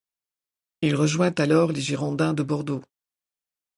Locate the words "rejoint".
0.95-1.31